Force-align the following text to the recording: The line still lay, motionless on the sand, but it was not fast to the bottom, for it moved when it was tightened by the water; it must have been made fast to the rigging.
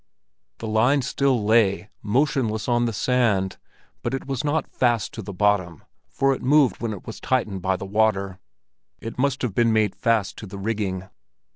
The 0.57 0.67
line 0.67 1.03
still 1.03 1.43
lay, 1.45 1.91
motionless 2.01 2.67
on 2.67 2.85
the 2.85 2.91
sand, 2.91 3.59
but 4.01 4.15
it 4.15 4.25
was 4.25 4.43
not 4.43 4.65
fast 4.71 5.13
to 5.13 5.21
the 5.21 5.31
bottom, 5.31 5.83
for 6.09 6.33
it 6.33 6.41
moved 6.41 6.81
when 6.81 6.91
it 6.91 7.05
was 7.05 7.19
tightened 7.19 7.61
by 7.61 7.75
the 7.75 7.85
water; 7.85 8.39
it 8.99 9.19
must 9.19 9.43
have 9.43 9.53
been 9.53 9.71
made 9.71 9.93
fast 9.95 10.37
to 10.39 10.47
the 10.47 10.57
rigging. 10.57 11.07